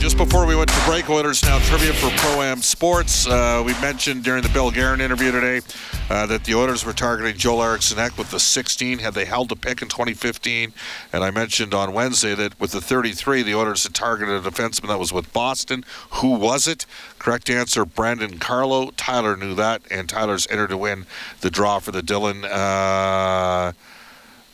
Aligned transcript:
Just 0.00 0.16
before 0.16 0.46
we 0.46 0.56
went 0.56 0.70
to 0.70 0.84
break, 0.86 1.10
Oilers 1.10 1.42
now 1.42 1.58
trivia 1.58 1.92
for 1.92 2.08
Pro 2.16 2.40
Am 2.40 2.62
Sports. 2.62 3.26
Uh, 3.26 3.62
we 3.64 3.74
mentioned 3.82 4.24
during 4.24 4.42
the 4.42 4.48
Bill 4.48 4.70
Guerin 4.70 4.98
interview 4.98 5.30
today 5.30 5.60
uh, 6.08 6.24
that 6.24 6.44
the 6.44 6.54
Oilers 6.54 6.86
were 6.86 6.94
targeting 6.94 7.36
Joel 7.36 7.62
Eriksson 7.62 7.98
Ek 7.98 8.16
with 8.16 8.30
the 8.30 8.40
16 8.40 9.00
had 9.00 9.12
they 9.12 9.26
held 9.26 9.50
the 9.50 9.56
pick 9.56 9.82
in 9.82 9.88
2015. 9.88 10.72
And 11.12 11.22
I 11.22 11.30
mentioned 11.30 11.74
on 11.74 11.92
Wednesday 11.92 12.34
that 12.34 12.58
with 12.58 12.70
the 12.70 12.80
33, 12.80 13.42
the 13.42 13.54
Oilers 13.54 13.82
had 13.82 13.92
targeted 13.92 14.34
a 14.34 14.50
defenseman 14.50 14.88
that 14.88 14.98
was 14.98 15.12
with 15.12 15.30
Boston. 15.34 15.84
Who 16.12 16.30
was 16.30 16.66
it? 16.66 16.86
Correct 17.18 17.50
answer, 17.50 17.84
Brandon 17.84 18.38
Carlo. 18.38 18.92
Tyler 18.96 19.36
knew 19.36 19.54
that, 19.56 19.82
and 19.90 20.08
Tyler's 20.08 20.46
entered 20.48 20.70
to 20.70 20.78
win 20.78 21.04
the 21.42 21.50
draw 21.50 21.78
for 21.78 21.92
the 21.92 22.00
Dylan. 22.00 22.44
Uh, 22.50 23.74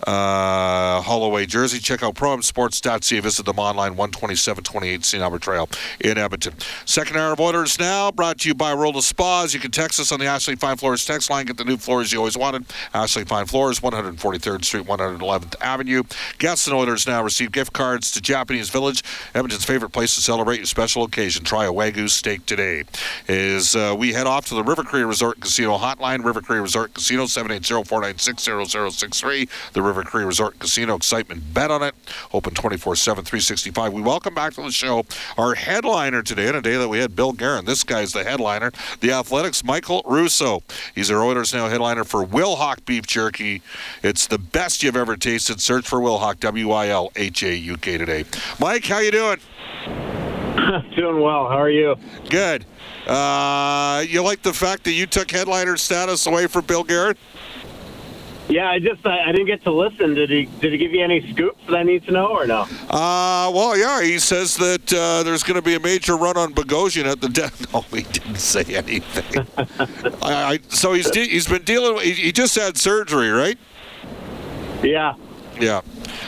uh, 0.05 1.00
Holloway 1.00 1.47
jersey. 1.47 1.78
Check 1.78 2.02
out 2.02 2.14
proamsports.ca. 2.14 3.20
Visit 3.20 3.47
them 3.47 3.58
online, 3.58 3.92
12728 3.92 5.05
St. 5.05 5.22
Albert 5.22 5.42
Trail 5.42 5.69
in 6.00 6.19
Edmonton. 6.19 6.55
Second 6.84 7.16
hour 7.16 7.33
of 7.33 7.41
Oilers 7.41 7.78
now, 7.78 8.11
brought 8.11 8.38
to 8.41 8.48
you 8.48 8.55
by 8.55 8.72
Rolla 8.72 9.03
Spas. 9.03 9.55
You 9.55 9.61
can 9.61 9.70
text 9.70 10.00
us 10.00 10.12
on 10.12 10.20
the 10.20 10.27
Ashley 10.27 10.56
Fine 10.56 10.77
Floors 10.77 11.05
text 11.05 11.30
line. 11.30 11.47
Get 11.47 11.56
the 11.56 11.64
new 11.64 11.77
floors 11.77 12.12
you 12.12 12.19
always 12.19 12.36
wanted. 12.36 12.66
Ashley 12.92 13.25
Fine 13.25 13.47
Floors, 13.47 13.80
143rd 13.80 14.64
Street, 14.64 14.86
111th 14.86 15.55
Avenue. 15.61 16.03
Guests 16.38 16.66
and 16.66 16.77
Oilers 16.77 17.06
now 17.06 17.22
receive 17.22 17.53
gift 17.53 17.72
cards 17.72 18.10
to 18.12 18.20
Japanese 18.20 18.70
Village, 18.70 19.03
Edmonton's 19.34 19.64
favorite 19.64 19.91
place 19.91 20.14
to 20.14 20.20
celebrate 20.20 20.58
your 20.58 20.66
special 20.66 21.05
occasion. 21.05 21.44
Try 21.44 21.66
a 21.66 21.72
Wagyu 21.72 22.08
steak 22.10 22.47
today. 22.47 22.84
As 23.28 23.77
uh, 23.77 23.94
we 23.97 24.12
head 24.12 24.27
off 24.27 24.47
to 24.47 24.55
the 24.55 24.64
River 24.64 24.83
Cree 24.83 25.03
Resort 25.03 25.41
Casino 25.41 25.77
hotline, 25.78 26.25
River 26.25 26.41
Cree 26.41 26.58
Resort 26.58 26.94
Casino, 26.94 27.25
780-496-0063. 27.25 29.48
The 29.72 29.83
River 29.86 30.02
Cree 30.02 30.24
Resort 30.24 30.58
Casino. 30.58 30.96
Excitement 30.96 31.54
bet 31.54 31.70
on 31.70 31.82
it. 31.82 31.94
Open 32.32 32.52
24 32.52 32.96
7, 32.96 33.24
365. 33.24 33.92
We 33.92 34.02
welcome 34.02 34.34
back 34.34 34.54
to 34.54 34.62
the 34.62 34.72
show 34.72 35.04
our 35.38 35.54
headliner 35.54 36.22
today, 36.22 36.48
on 36.48 36.56
a 36.56 36.62
day 36.62 36.76
that 36.76 36.88
we 36.88 36.98
had 36.98 37.14
Bill 37.14 37.32
Guerin. 37.32 37.64
This 37.64 37.84
guy's 37.84 38.12
the 38.12 38.24
headliner. 38.24 38.72
The 39.00 39.12
Athletic's, 39.12 39.64
Michael 39.64 40.02
Russo. 40.04 40.62
He's 40.94 41.10
our 41.10 41.22
Oilers 41.22 41.54
Now 41.54 41.69
headliner 41.69 42.04
for 42.04 42.25
Wilhauk 42.25 42.84
Beef 42.84 43.06
Jerky. 43.06 43.62
It's 44.02 44.26
the 44.26 44.38
best 44.38 44.82
you've 44.82 44.96
ever 44.96 45.16
tasted. 45.16 45.60
Search 45.60 45.86
for 45.86 46.00
Wilhauk, 46.00 46.41
W 46.41 46.70
I 46.72 46.88
L 46.88 47.12
H 47.16 47.42
A 47.42 47.54
U 47.54 47.76
K 47.76 47.96
today. 47.96 48.25
Mike, 48.58 48.84
how 48.84 48.98
you 48.98 49.10
doing? 49.10 49.38
Doing 50.96 51.20
well. 51.20 51.48
How 51.48 51.60
are 51.60 51.70
you? 51.70 51.96
Good. 52.28 52.64
Uh, 53.06 54.04
you 54.08 54.22
like 54.22 54.42
the 54.42 54.52
fact 54.52 54.82
that 54.84 54.92
you 54.92 55.06
took 55.06 55.30
headliner 55.30 55.76
status 55.76 56.26
away 56.26 56.48
from 56.48 56.64
Bill 56.64 56.82
Guerin? 56.82 57.16
Yeah, 58.48 58.70
I 58.70 58.78
just 58.78 59.04
I, 59.04 59.28
I 59.28 59.32
didn't 59.32 59.46
get 59.46 59.62
to 59.64 59.72
listen. 59.72 60.14
Did 60.14 60.30
he 60.30 60.44
did 60.60 60.72
he 60.72 60.78
give 60.78 60.92
you 60.92 61.02
any 61.02 61.32
scoops 61.32 61.60
that 61.66 61.76
I 61.76 61.82
need 61.82 62.04
to 62.04 62.12
know 62.12 62.28
or 62.28 62.46
no? 62.46 62.62
Uh, 62.88 63.50
well, 63.52 63.76
yeah, 63.76 64.02
he 64.02 64.18
says 64.18 64.56
that 64.56 64.92
uh, 64.92 65.22
there's 65.24 65.42
going 65.42 65.56
to 65.56 65.62
be 65.62 65.74
a 65.74 65.80
major 65.80 66.16
run 66.16 66.36
on 66.36 66.54
Bogosian 66.54 67.04
at 67.04 67.20
the 67.20 67.28
death. 67.28 67.54
No, 67.76 67.80
he 67.82 68.02
didn't 68.04 68.36
say 68.36 68.62
anything. 68.74 69.46
I, 70.22 70.54
I, 70.54 70.58
so 70.68 70.92
he's 70.92 71.10
de- 71.10 71.28
he's 71.28 71.48
been 71.48 71.62
dealing. 71.62 71.98
He, 72.02 72.12
he 72.12 72.32
just 72.32 72.54
had 72.54 72.78
surgery, 72.78 73.28
right? 73.30 73.58
Yeah. 74.82 75.14
Yeah. 75.60 75.80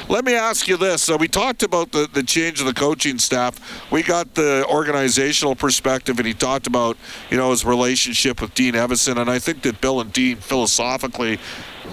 Let 0.08 0.24
me 0.24 0.34
ask 0.34 0.68
you 0.68 0.76
this. 0.76 1.02
So 1.02 1.16
we 1.16 1.28
talked 1.28 1.62
about 1.62 1.92
the, 1.92 2.08
the 2.12 2.22
change 2.22 2.60
of 2.60 2.66
the 2.66 2.74
coaching 2.74 3.18
staff. 3.18 3.90
We 3.90 4.02
got 4.02 4.34
the 4.34 4.66
organizational 4.68 5.54
perspective, 5.54 6.18
and 6.18 6.26
he 6.26 6.34
talked 6.34 6.66
about, 6.66 6.96
you 7.30 7.36
know, 7.36 7.50
his 7.50 7.64
relationship 7.64 8.40
with 8.40 8.54
Dean 8.54 8.74
Evason. 8.74 9.18
And 9.18 9.30
I 9.30 9.38
think 9.38 9.62
that 9.62 9.80
Bill 9.80 10.00
and 10.00 10.12
Dean, 10.12 10.36
philosophically, 10.36 11.38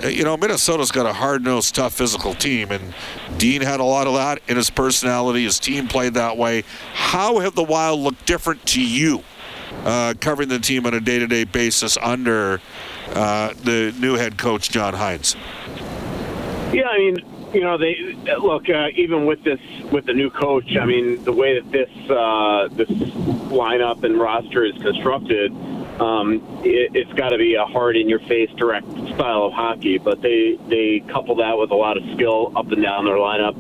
you 0.04 0.24
know, 0.24 0.38
Minnesota's 0.38 0.92
got 0.92 1.06
a 1.06 1.14
hard-nosed, 1.14 1.76
tough, 1.76 1.94
physical 1.94 2.34
team, 2.34 2.72
and 2.72 2.94
Dean 3.38 3.62
had 3.62 3.80
a 3.80 3.84
lot 3.84 4.08
of 4.08 4.14
that 4.14 4.42
in 4.48 4.58
his 4.58 4.70
personality. 4.70 5.44
His 5.44 5.60
team 5.60 5.88
played 5.88 6.16
that 6.16 6.38
way. 6.38 6.64
How 6.94 7.40
have 7.40 7.56
the 7.56 7.64
Wild 7.64 8.00
looked 8.00 8.26
different 8.26 8.66
to 8.68 8.82
you, 8.82 9.24
uh, 9.84 10.14
covering 10.20 10.50
the 10.50 10.60
team 10.60 10.86
on 10.86 10.94
a 10.94 11.00
day-to-day 11.00 11.46
basis 11.46 11.98
under 11.98 12.62
uh, 13.14 13.54
the 13.64 13.96
new 14.00 14.16
head 14.16 14.38
coach 14.38 14.70
John 14.70 14.94
Hynes? 14.94 15.36
Yeah, 16.74 16.88
I 16.88 16.98
mean, 16.98 17.18
you 17.54 17.62
know, 17.62 17.78
they 17.78 17.96
look 18.40 18.70
uh, 18.70 18.88
even 18.96 19.26
with 19.26 19.44
this 19.44 19.60
with 19.92 20.06
the 20.06 20.14
new 20.14 20.30
coach. 20.30 20.76
I 20.76 20.86
mean, 20.86 21.24
the 21.24 21.32
way 21.32 21.58
that 21.60 21.72
this 21.72 21.90
uh, 22.10 22.68
this 22.72 22.90
lineup 23.50 24.04
and 24.04 24.20
roster 24.20 24.66
is 24.66 24.74
constructed, 24.82 25.54
um, 26.00 26.42
it, 26.64 26.92
it's 26.94 27.14
got 27.14 27.30
to 27.30 27.38
be 27.38 27.56
a 27.56 27.66
hard 27.66 27.96
in 27.96 28.10
your 28.10 28.20
face 28.20 28.50
direct 28.58 28.88
style 29.16 29.46
of 29.46 29.54
hockey. 29.54 29.98
But 29.98 30.22
they 30.22 30.58
they 30.68 31.04
couple 31.12 31.36
that 31.36 31.58
with 31.58 31.72
a 31.72 31.76
lot 31.76 31.98
of 31.98 32.04
skill 32.16 32.52
up 32.56 32.72
and 32.72 32.82
down 32.82 33.06
their 33.06 33.16
lineup. 33.16 33.56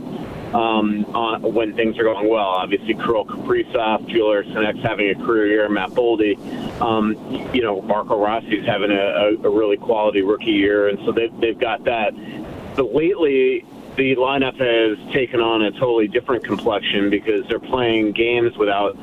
Um, 0.53 1.03
on, 1.13 1.53
when 1.53 1.75
things 1.75 1.97
are 1.97 2.03
going 2.03 2.29
well, 2.29 2.45
obviously 2.45 2.93
Kirill 2.93 3.25
Kaprizov, 3.25 4.07
Joel 4.07 4.31
Eriksson 4.31 4.63
having 4.81 5.09
a 5.09 5.15
career 5.15 5.47
year, 5.47 5.69
Matt 5.69 5.89
Boldy, 5.89 6.39
um, 6.79 7.15
you 7.53 7.61
know 7.61 7.81
Marco 7.81 8.17
Rossi's 8.17 8.65
having 8.65 8.91
a, 8.91 8.95
a, 8.95 9.33
a 9.33 9.49
really 9.49 9.75
quality 9.75 10.21
rookie 10.21 10.51
year, 10.51 10.87
and 10.87 10.99
so 11.05 11.11
they've 11.11 11.35
they've 11.39 11.59
got 11.59 11.83
that. 11.85 12.13
But 12.75 12.93
lately, 12.93 13.65
the 13.95 14.15
lineup 14.15 14.57
has 14.57 15.13
taken 15.13 15.39
on 15.39 15.61
a 15.61 15.71
totally 15.71 16.07
different 16.07 16.43
complexion 16.43 17.09
because 17.09 17.47
they're 17.47 17.59
playing 17.59 18.11
games 18.11 18.55
without 18.57 18.97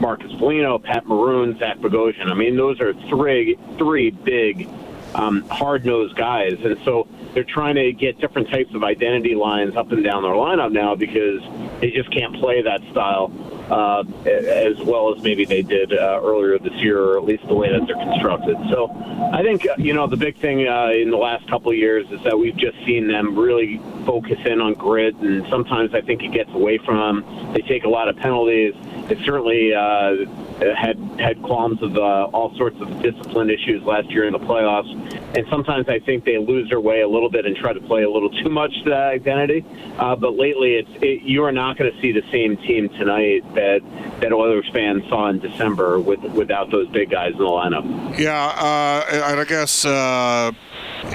Marcus 0.00 0.32
Foligno, 0.38 0.78
Pat 0.78 1.06
Maroon, 1.06 1.58
Zach 1.58 1.78
Bogosian. 1.78 2.30
I 2.30 2.34
mean, 2.34 2.56
those 2.56 2.80
are 2.80 2.94
three 3.08 3.58
three 3.78 4.10
big, 4.10 4.68
um, 5.14 5.42
hard 5.48 5.84
nosed 5.84 6.16
guys, 6.16 6.58
and 6.64 6.76
so 6.84 7.06
they're 7.32 7.44
trying 7.44 7.74
to 7.76 7.92
get 7.92 8.20
different 8.20 8.48
types 8.48 8.74
of 8.74 8.84
identity 8.84 9.34
lines 9.34 9.76
up 9.76 9.90
and 9.92 10.04
down 10.04 10.22
their 10.22 10.32
lineup 10.32 10.72
now 10.72 10.94
because 10.94 11.42
they 11.80 11.90
just 11.90 12.10
can't 12.10 12.34
play 12.36 12.62
that 12.62 12.80
style 12.90 13.28
uh, 13.70 14.04
as 14.26 14.78
well 14.82 15.14
as 15.14 15.22
maybe 15.22 15.44
they 15.44 15.62
did 15.62 15.92
uh, 15.92 16.20
earlier 16.22 16.58
this 16.58 16.74
year, 16.74 17.02
or 17.02 17.18
at 17.18 17.24
least 17.24 17.46
the 17.48 17.54
way 17.54 17.70
that 17.70 17.86
they're 17.86 17.96
constructed. 17.96 18.56
So 18.70 18.90
I 19.32 19.42
think, 19.42 19.66
uh, 19.66 19.74
you 19.78 19.92
know, 19.92 20.06
the 20.06 20.16
big 20.16 20.36
thing 20.36 20.68
uh, 20.68 20.88
in 20.88 21.10
the 21.10 21.16
last 21.16 21.48
couple 21.48 21.70
of 21.70 21.76
years 21.76 22.06
is 22.10 22.22
that 22.24 22.38
we've 22.38 22.56
just 22.56 22.76
seen 22.84 23.08
them 23.08 23.38
really 23.38 23.78
focus 24.04 24.38
in 24.44 24.60
on 24.60 24.74
grit, 24.74 25.14
and 25.16 25.46
sometimes 25.48 25.94
I 25.94 26.00
think 26.00 26.22
it 26.22 26.32
gets 26.32 26.50
away 26.50 26.78
from 26.78 26.96
them. 27.22 27.52
They 27.52 27.60
take 27.62 27.84
a 27.84 27.88
lot 27.88 28.08
of 28.08 28.16
penalties. 28.16 28.74
It 29.08 29.18
certainly 29.24 29.74
uh, 29.74 30.26
had 30.60 30.98
had 31.18 31.42
qualms 31.42 31.82
of 31.82 31.96
uh, 31.96 32.28
all 32.32 32.54
sorts 32.56 32.80
of 32.80 33.02
discipline 33.02 33.50
issues 33.50 33.82
last 33.82 34.10
year 34.10 34.26
in 34.26 34.32
the 34.32 34.38
playoffs, 34.38 34.90
and 35.36 35.46
sometimes 35.50 35.88
I 35.88 35.98
think 36.00 36.24
they 36.24 36.38
lose 36.38 36.68
their 36.68 36.80
way 36.80 37.00
a 37.00 37.08
little 37.08 37.30
bit 37.30 37.46
and 37.46 37.56
try 37.56 37.72
to 37.72 37.80
play 37.80 38.02
a 38.02 38.10
little 38.10 38.30
too 38.30 38.48
much 38.48 38.72
to 38.84 38.90
that 38.90 39.08
identity. 39.08 39.64
Uh, 39.98 40.16
but 40.16 40.36
lately, 40.36 40.74
it's 40.74 40.90
it, 41.02 41.22
you 41.22 41.44
are 41.44 41.52
not 41.52 41.76
going 41.76 41.92
to 41.92 42.00
see 42.00 42.12
the 42.12 42.24
same 42.30 42.56
team 42.58 42.88
tonight 42.90 43.42
that 43.54 43.80
that 44.20 44.32
Oilers 44.32 44.68
fans 44.72 45.02
saw 45.08 45.28
in 45.28 45.40
December 45.40 46.00
with 46.00 46.20
without 46.20 46.70
those 46.70 46.88
big 46.88 47.10
guys 47.10 47.32
in 47.32 47.38
the 47.38 47.44
lineup. 47.44 48.18
Yeah, 48.18 48.46
uh, 48.46 49.24
and 49.30 49.40
I 49.40 49.44
guess 49.44 49.84
uh, 49.84 50.52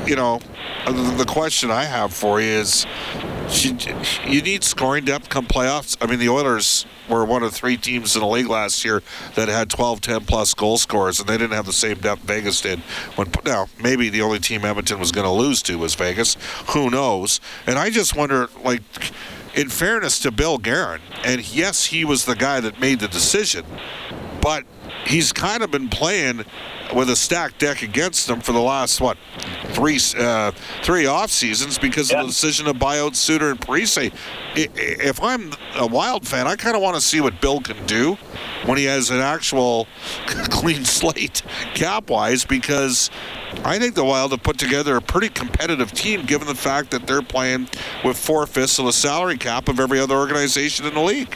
you 0.05 0.15
know 0.15 0.39
the 0.85 1.25
question 1.27 1.71
I 1.71 1.83
have 1.83 2.13
for 2.13 2.41
you 2.41 2.47
is 2.49 2.85
you 3.51 4.41
need 4.41 4.63
scoring 4.63 5.05
depth 5.05 5.29
come 5.29 5.47
playoffs. 5.47 5.97
I 6.01 6.05
mean, 6.05 6.19
the 6.19 6.29
Oilers 6.29 6.85
were 7.09 7.25
one 7.25 7.43
of 7.43 7.53
three 7.53 7.77
teams 7.77 8.15
in 8.15 8.21
the 8.21 8.27
league 8.27 8.47
last 8.47 8.85
year 8.85 9.01
that 9.35 9.47
had 9.47 9.69
12, 9.69 10.01
10 10.01 10.25
plus 10.25 10.53
goal 10.53 10.77
scorers, 10.77 11.19
and 11.19 11.27
they 11.27 11.37
didn't 11.37 11.53
have 11.53 11.65
the 11.65 11.73
same 11.73 11.97
depth 11.97 12.21
Vegas 12.21 12.61
did. 12.61 12.79
When 13.15 13.31
now 13.45 13.67
maybe 13.81 14.09
the 14.09 14.21
only 14.21 14.39
team 14.39 14.65
Edmonton 14.65 14.99
was 14.99 15.11
going 15.11 15.25
to 15.25 15.31
lose 15.31 15.61
to 15.63 15.77
was 15.77 15.95
Vegas. 15.95 16.37
Who 16.69 16.89
knows? 16.89 17.41
And 17.65 17.79
I 17.79 17.89
just 17.89 18.15
wonder, 18.15 18.49
like, 18.63 18.83
in 19.55 19.69
fairness 19.69 20.19
to 20.19 20.31
Bill 20.31 20.57
Guerin, 20.57 21.01
and 21.23 21.53
yes, 21.53 21.85
he 21.85 22.05
was 22.05 22.25
the 22.25 22.35
guy 22.35 22.59
that 22.59 22.79
made 22.79 22.99
the 22.99 23.07
decision, 23.07 23.65
but 24.41 24.63
he's 25.05 25.31
kind 25.31 25.63
of 25.63 25.71
been 25.71 25.89
playing 25.89 26.45
with 26.95 27.09
a 27.09 27.15
stacked 27.15 27.59
deck 27.59 27.81
against 27.81 28.27
them 28.27 28.41
for 28.41 28.51
the 28.51 28.59
last 28.59 28.99
what 28.99 29.17
three 29.67 29.99
uh, 30.17 30.51
three 30.81 31.05
off 31.05 31.29
seasons 31.29 31.77
because 31.77 32.11
of 32.11 32.19
the 32.19 32.27
decision 32.27 32.65
to 32.65 32.73
buy 32.73 32.99
out 32.99 33.15
Suter 33.15 33.51
and 33.51 33.59
Parise. 33.59 34.11
If 34.55 35.21
I'm 35.21 35.53
a 35.75 35.85
Wild 35.85 36.27
fan, 36.27 36.47
I 36.47 36.55
kind 36.55 36.75
of 36.75 36.81
want 36.81 36.95
to 36.95 37.01
see 37.01 37.21
what 37.21 37.39
Bill 37.41 37.61
can 37.61 37.85
do 37.85 38.15
when 38.65 38.77
he 38.77 38.85
has 38.85 39.09
an 39.09 39.19
actual 39.19 39.87
clean 40.25 40.83
slate 40.83 41.43
cap 41.75 42.09
wise 42.09 42.45
because 42.45 43.09
I 43.63 43.79
think 43.79 43.95
the 43.95 44.05
Wild 44.05 44.31
have 44.31 44.43
put 44.43 44.57
together 44.57 44.95
a 44.95 45.01
pretty 45.01 45.29
competitive 45.29 45.91
team 45.91 46.25
given 46.25 46.47
the 46.47 46.55
fact 46.55 46.91
that 46.91 47.07
they're 47.07 47.21
playing 47.21 47.69
with 48.03 48.17
four 48.17 48.45
fifths 48.47 48.79
of 48.79 48.85
the 48.85 48.93
salary 48.93 49.37
cap 49.37 49.69
of 49.69 49.79
every 49.79 49.99
other 49.99 50.15
organization 50.15 50.85
in 50.85 50.93
the 50.93 51.01
league. 51.01 51.35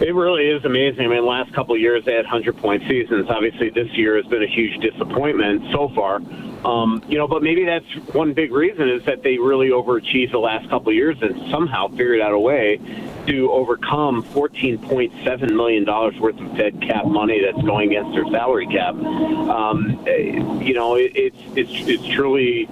It 0.00 0.14
really 0.14 0.48
is 0.48 0.64
amazing. 0.64 1.04
I 1.04 1.08
mean, 1.08 1.26
last 1.26 1.52
couple 1.52 1.74
of 1.74 1.80
years 1.80 2.06
they 2.06 2.14
had 2.14 2.24
100 2.24 2.56
point 2.56 2.82
seasons. 2.88 3.28
Obviously, 3.28 3.68
this 3.68 3.88
year 3.92 4.16
has 4.16 4.24
been 4.26 4.42
a 4.42 4.46
huge 4.46 4.80
disappointment 4.80 5.70
so 5.72 5.90
far. 5.90 6.22
Um, 6.64 7.02
you 7.06 7.18
know, 7.18 7.28
but 7.28 7.42
maybe 7.42 7.64
that's 7.64 7.86
one 8.14 8.32
big 8.32 8.50
reason 8.50 8.88
is 8.88 9.04
that 9.04 9.22
they 9.22 9.36
really 9.36 9.68
overachieved 9.68 10.32
the 10.32 10.38
last 10.38 10.68
couple 10.70 10.88
of 10.88 10.94
years 10.94 11.16
and 11.20 11.50
somehow 11.50 11.88
figured 11.88 12.20
out 12.20 12.32
a 12.32 12.38
way 12.38 12.80
to 13.26 13.50
overcome 13.52 14.22
14.7 14.22 15.54
million 15.54 15.84
dollars 15.84 16.18
worth 16.18 16.38
of 16.40 16.56
dead 16.56 16.80
cap 16.80 17.04
money 17.04 17.42
that's 17.42 17.62
going 17.62 17.90
against 17.90 18.14
their 18.14 18.26
salary 18.26 18.66
cap. 18.68 18.94
Um, 18.94 20.02
you 20.62 20.72
know, 20.72 20.94
it, 20.96 21.12
it's 21.14 21.38
it's 21.56 21.88
it's 21.88 22.06
truly 22.08 22.68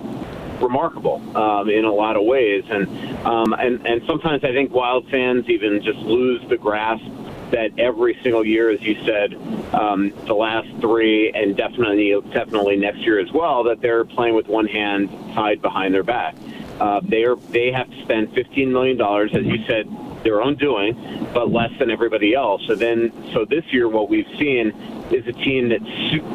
remarkable 0.60 1.22
um, 1.36 1.68
in 1.70 1.84
a 1.84 1.92
lot 1.92 2.16
of 2.16 2.24
ways. 2.24 2.64
And 2.70 2.88
um, 3.26 3.52
and 3.52 3.86
and 3.86 4.02
sometimes 4.06 4.44
I 4.44 4.52
think 4.52 4.72
Wild 4.72 5.08
fans 5.10 5.48
even 5.48 5.82
just 5.82 5.98
lose 5.98 6.46
the 6.48 6.56
grasp 6.56 7.04
that 7.50 7.70
every 7.78 8.18
single 8.22 8.44
year, 8.44 8.70
as 8.70 8.80
you 8.82 8.94
said, 9.04 9.34
um, 9.72 10.12
the 10.26 10.34
last 10.34 10.68
three, 10.80 11.32
and 11.32 11.56
definitely 11.56 12.14
definitely 12.32 12.76
next 12.76 12.98
year 12.98 13.18
as 13.18 13.32
well, 13.32 13.64
that 13.64 13.80
they're 13.80 14.04
playing 14.04 14.34
with 14.34 14.48
one 14.48 14.66
hand 14.66 15.08
tied 15.34 15.62
behind 15.62 15.94
their 15.94 16.02
back. 16.02 16.34
Uh, 16.80 17.00
they 17.02 17.24
are 17.24 17.36
they 17.50 17.72
have 17.72 17.90
to 17.90 18.02
spend 18.02 18.32
fifteen 18.34 18.72
million 18.72 18.96
dollars, 18.96 19.34
as 19.34 19.44
you 19.44 19.64
said, 19.66 19.88
their 20.22 20.42
own 20.42 20.54
doing, 20.56 20.94
but 21.32 21.50
less 21.50 21.76
than 21.78 21.90
everybody 21.90 22.34
else. 22.34 22.62
So 22.66 22.74
then, 22.74 23.12
so 23.32 23.44
this 23.44 23.64
year, 23.72 23.88
what 23.88 24.08
we've 24.08 24.28
seen 24.38 24.70
is 25.10 25.26
a 25.26 25.32
team 25.32 25.70
that 25.70 25.80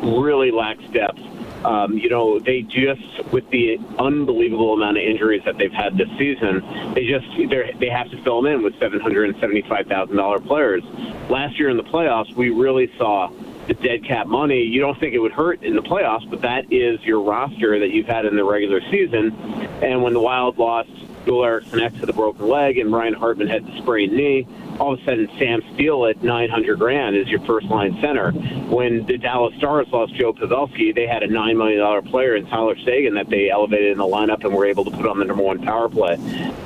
really 0.03 0.51
lacks 0.51 0.83
depth 0.91 1.21
um, 1.65 1.97
you 1.97 2.09
know, 2.09 2.39
they 2.39 2.61
just 2.61 3.01
with 3.31 3.49
the 3.49 3.79
unbelievable 3.99 4.73
amount 4.73 4.97
of 4.97 5.03
injuries 5.03 5.41
that 5.45 5.57
they've 5.57 5.71
had 5.71 5.97
this 5.97 6.09
season, 6.17 6.63
they 6.93 7.05
just 7.05 7.25
they 7.37 7.73
they 7.79 7.89
have 7.89 8.09
to 8.11 8.21
fill 8.23 8.41
them 8.41 8.53
in 8.53 8.63
with 8.63 8.77
seven 8.79 8.99
hundred 8.99 9.29
and 9.29 9.39
seventy-five 9.39 9.87
thousand 9.87 10.17
dollar 10.17 10.39
players. 10.39 10.83
Last 11.29 11.59
year 11.59 11.69
in 11.69 11.77
the 11.77 11.83
playoffs, 11.83 12.33
we 12.35 12.49
really 12.49 12.91
saw 12.97 13.31
the 13.67 13.73
dead 13.75 14.03
cap 14.03 14.27
money. 14.27 14.61
You 14.61 14.81
don't 14.81 14.99
think 14.99 15.13
it 15.13 15.19
would 15.19 15.31
hurt 15.31 15.63
in 15.63 15.75
the 15.75 15.81
playoffs, 15.81 16.29
but 16.29 16.41
that 16.41 16.71
is 16.71 17.01
your 17.03 17.21
roster 17.21 17.79
that 17.79 17.91
you've 17.91 18.07
had 18.07 18.25
in 18.25 18.35
the 18.35 18.43
regular 18.43 18.81
season. 18.91 19.33
And 19.81 20.03
when 20.03 20.13
the 20.13 20.19
Wild 20.19 20.57
lost 20.57 20.89
Joel 21.25 21.45
Eriksson 21.45 21.79
Ek 21.79 21.99
to 21.99 22.05
the 22.05 22.13
broken 22.13 22.47
leg 22.47 22.77
and 22.77 22.91
Ryan 22.91 23.13
Hartman 23.13 23.47
had 23.47 23.65
the 23.65 23.77
sprained 23.81 24.13
knee, 24.13 24.47
all 24.79 24.93
of 24.93 24.99
a 24.99 25.05
sudden 25.05 25.29
Sam 25.37 25.61
Steel 25.73 26.05
at 26.05 26.23
900 26.23 26.79
grand 26.79 27.15
is 27.15 27.27
your 27.27 27.39
first 27.41 27.67
line 27.67 27.97
center. 28.01 28.31
When 28.31 29.05
the 29.05 29.17
Dallas 29.17 29.55
Stars 29.57 29.87
lost 29.91 30.13
Joe 30.15 30.33
Pavelski, 30.33 30.93
they 30.93 31.07
had 31.07 31.23
a 31.23 31.27
$9 31.27 31.57
million 31.57 32.03
player 32.09 32.35
in 32.35 32.47
Tyler 32.47 32.75
Seguin 32.77 33.13
that 33.15 33.29
they 33.29 33.49
elevated 33.49 33.91
in 33.91 33.97
the 33.97 34.03
lineup 34.03 34.43
and 34.43 34.53
were 34.53 34.65
able 34.65 34.83
to 34.85 34.91
put 34.91 35.05
on 35.05 35.19
the 35.19 35.25
number 35.25 35.43
one 35.43 35.61
power 35.61 35.89
play. 35.89 36.17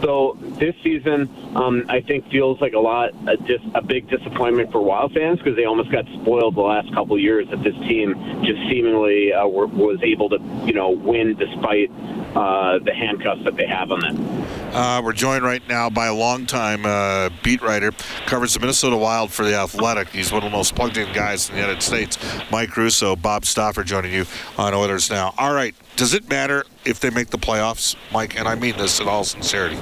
So 0.01 0.37
this 0.41 0.75
season, 0.83 1.29
um, 1.55 1.85
I 1.89 2.01
think 2.01 2.29
feels 2.29 2.61
like 2.61 2.73
a 2.73 2.79
lot, 2.79 3.11
a, 3.27 3.37
dis, 3.37 3.61
a 3.75 3.81
big 3.81 4.09
disappointment 4.09 4.71
for 4.71 4.81
Wild 4.81 5.13
fans 5.13 5.39
because 5.39 5.55
they 5.55 5.65
almost 5.65 5.91
got 5.91 6.05
spoiled 6.21 6.55
the 6.55 6.61
last 6.61 6.93
couple 6.93 7.17
years 7.19 7.47
that 7.49 7.63
this 7.63 7.75
team 7.87 8.15
just 8.43 8.59
seemingly 8.69 9.33
uh, 9.33 9.47
were, 9.47 9.67
was 9.67 9.99
able 10.01 10.29
to, 10.29 10.37
you 10.65 10.73
know, 10.73 10.91
win 10.91 11.35
despite 11.35 11.91
uh, 12.35 12.79
the 12.79 12.93
handcuffs 12.93 13.43
that 13.43 13.55
they 13.55 13.67
have 13.67 13.91
on 13.91 13.99
them. 13.99 14.36
Uh, 14.77 15.01
we're 15.03 15.11
joined 15.11 15.43
right 15.43 15.67
now 15.67 15.89
by 15.89 16.05
a 16.05 16.13
longtime 16.13 16.85
uh, 16.85 17.31
beat 17.41 17.63
writer, 17.63 17.91
covers 18.27 18.53
the 18.53 18.59
Minnesota 18.59 18.95
Wild 18.95 19.31
for 19.31 19.43
the 19.43 19.55
Athletic. 19.55 20.09
He's 20.09 20.31
one 20.31 20.43
of 20.43 20.51
the 20.51 20.55
most 20.55 20.75
plugged-in 20.75 21.11
guys 21.13 21.49
in 21.49 21.55
the 21.55 21.61
United 21.61 21.81
States. 21.81 22.19
Mike 22.51 22.77
Russo, 22.77 23.15
Bob 23.15 23.43
Stauffer 23.43 23.83
joining 23.83 24.13
you 24.13 24.25
on 24.55 24.75
Oilers 24.75 25.09
now. 25.09 25.33
All 25.39 25.51
right, 25.51 25.73
does 25.95 26.13
it 26.13 26.29
matter 26.29 26.63
if 26.85 26.99
they 26.99 27.09
make 27.09 27.31
the 27.31 27.39
playoffs, 27.39 27.95
Mike? 28.13 28.37
And 28.37 28.47
I 28.47 28.53
mean 28.53 28.77
this 28.77 28.99
in 28.99 29.07
all 29.07 29.23
sincerity. 29.23 29.79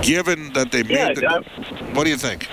Given 0.00 0.52
that 0.52 0.70
they 0.70 0.82
yeah, 0.82 1.08
made 1.08 1.16
the, 1.16 1.44
what 1.94 2.04
do 2.04 2.10
you 2.10 2.16
think? 2.16 2.48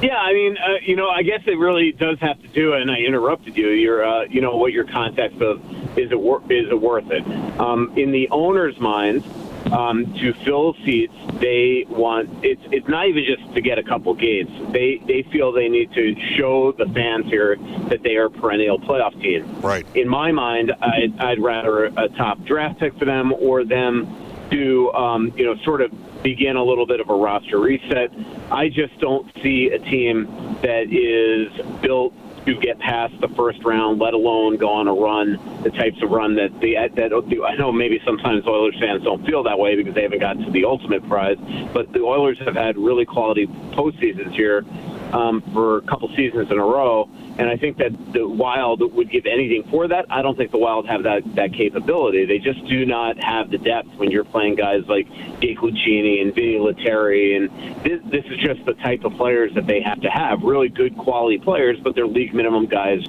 Yeah, 0.00 0.16
I 0.16 0.32
mean, 0.32 0.56
uh, 0.58 0.76
you 0.80 0.94
know, 0.94 1.10
I 1.10 1.22
guess 1.22 1.40
it 1.46 1.58
really 1.58 1.90
does 1.90 2.20
have 2.20 2.40
to 2.40 2.48
do. 2.48 2.74
And 2.74 2.88
I 2.88 2.98
interrupted 2.98 3.56
you. 3.56 3.68
Your, 3.70 4.04
uh, 4.04 4.22
you 4.30 4.40
know, 4.40 4.56
what 4.56 4.72
your 4.72 4.84
context 4.84 5.42
of 5.42 5.60
is 5.98 6.12
it 6.12 6.20
wor- 6.20 6.42
is 6.48 6.70
it 6.70 6.80
worth 6.80 7.10
it? 7.10 7.26
Um, 7.60 7.92
in 7.96 8.12
the 8.12 8.28
owner's 8.30 8.78
minds, 8.78 9.26
um, 9.72 10.12
to 10.14 10.32
fill 10.44 10.74
seats, 10.84 11.14
they 11.40 11.84
want 11.88 12.28
it's 12.42 12.62
it's 12.72 12.88
not 12.88 13.06
even 13.08 13.24
just 13.24 13.54
to 13.54 13.60
get 13.60 13.78
a 13.78 13.82
couple 13.82 14.14
games. 14.14 14.50
They 14.72 15.02
they 15.06 15.22
feel 15.30 15.52
they 15.52 15.68
need 15.68 15.92
to 15.92 16.14
show 16.36 16.72
the 16.72 16.86
fans 16.86 17.26
here 17.26 17.56
that 17.88 18.02
they 18.02 18.16
are 18.16 18.26
a 18.26 18.30
perennial 18.30 18.78
playoff 18.78 19.20
team. 19.20 19.60
Right. 19.60 19.86
In 19.94 20.08
my 20.08 20.32
mind, 20.32 20.72
I'd, 20.80 21.18
I'd 21.18 21.40
rather 21.40 21.86
a 21.86 22.08
top 22.16 22.42
draft 22.44 22.80
pick 22.80 22.98
for 22.98 23.04
them 23.04 23.32
or 23.32 23.64
them 23.64 24.06
to 24.50 24.92
um, 24.92 25.32
you 25.36 25.44
know 25.44 25.56
sort 25.62 25.80
of 25.80 25.92
begin 26.22 26.56
a 26.56 26.64
little 26.64 26.86
bit 26.86 27.00
of 27.00 27.08
a 27.08 27.14
roster 27.14 27.58
reset. 27.58 28.10
I 28.50 28.68
just 28.68 28.98
don't 29.00 29.30
see 29.42 29.68
a 29.68 29.78
team 29.78 30.26
that 30.62 30.92
is 30.92 31.80
built 31.80 32.12
to 32.46 32.54
get 32.58 32.78
past 32.78 33.18
the 33.20 33.28
first 33.28 33.62
round, 33.64 34.00
let 34.00 34.14
alone 34.14 34.56
go 34.56 34.68
on 34.68 34.88
a 34.88 34.92
run, 34.92 35.38
the 35.62 35.70
types 35.70 36.02
of 36.02 36.10
run 36.10 36.34
that 36.36 36.58
the 36.60 36.74
that 36.94 37.12
I 37.46 37.54
know 37.56 37.72
maybe 37.72 38.00
sometimes 38.04 38.46
Oilers 38.46 38.78
fans 38.80 39.04
don't 39.04 39.24
feel 39.26 39.42
that 39.44 39.58
way 39.58 39.76
because 39.76 39.94
they 39.94 40.02
haven't 40.02 40.20
gotten 40.20 40.44
to 40.44 40.50
the 40.50 40.64
ultimate 40.64 41.06
prize, 41.08 41.36
but 41.72 41.92
the 41.92 42.00
Oilers 42.00 42.38
have 42.40 42.54
had 42.54 42.76
really 42.76 43.04
quality 43.04 43.46
postseasons 43.46 44.34
here 44.34 44.64
um, 45.12 45.42
for 45.52 45.78
a 45.78 45.82
couple 45.82 46.08
seasons 46.16 46.50
in 46.50 46.58
a 46.58 46.64
row, 46.64 47.08
And 47.38 47.48
I 47.48 47.56
think 47.56 47.78
that 47.78 47.92
the 48.12 48.28
Wild 48.28 48.80
would 48.92 49.10
give 49.10 49.26
anything 49.26 49.64
for 49.70 49.88
that. 49.88 50.06
I 50.10 50.22
don't 50.22 50.36
think 50.36 50.50
the 50.50 50.58
Wild 50.58 50.86
have 50.88 51.02
that, 51.04 51.22
that 51.36 51.52
capability. 51.54 52.24
They 52.26 52.38
just 52.38 52.64
do 52.66 52.84
not 52.84 53.22
have 53.22 53.50
the 53.50 53.58
depth 53.58 53.88
when 53.96 54.10
you're 54.10 54.24
playing 54.24 54.56
guys 54.56 54.84
like 54.88 55.08
Jake 55.40 55.58
Lucchini 55.58 56.22
and 56.22 56.34
Vinny 56.34 56.58
Lettieri. 56.58 57.36
And 57.36 57.50
this, 57.84 58.00
this 58.10 58.24
is 58.26 58.38
just 58.38 58.64
the 58.66 58.74
type 58.74 59.04
of 59.04 59.12
players 59.14 59.52
that 59.54 59.66
they 59.66 59.80
have 59.80 60.00
to 60.02 60.10
have. 60.10 60.42
Really 60.42 60.68
good 60.68 60.96
quality 60.96 61.38
players, 61.38 61.78
but 61.80 61.94
they're 61.94 62.06
league 62.06 62.34
minimum 62.34 62.66
guys 62.66 63.04